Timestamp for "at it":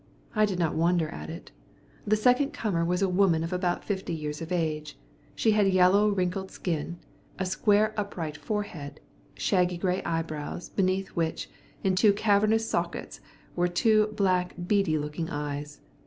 1.09-1.51